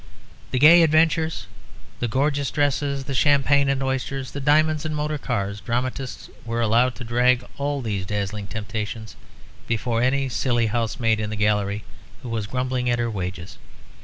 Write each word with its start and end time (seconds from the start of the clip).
The 0.49 0.57
gay 0.57 0.81
adventures, 0.81 1.45
the 1.99 2.07
gorgeous 2.07 2.49
dresses, 2.49 3.03
the 3.03 3.13
champagne 3.13 3.69
and 3.69 3.83
oysters, 3.83 4.31
the 4.31 4.41
diamonds 4.41 4.83
and 4.83 4.95
motor 4.95 5.19
cars, 5.19 5.61
dramatists 5.61 6.27
were 6.43 6.59
allowed 6.59 6.95
to 6.95 7.03
drag 7.03 7.45
all 7.59 7.81
these 7.83 8.07
dazzling 8.07 8.47
temptations 8.47 9.15
before 9.67 10.01
any 10.01 10.27
silly 10.27 10.65
housemaid 10.65 11.19
in 11.19 11.29
the 11.29 11.35
gallery 11.35 11.83
who 12.23 12.29
was 12.29 12.47
grumbling 12.47 12.89
at 12.89 12.97
her 12.97 13.11
wages. 13.11 13.59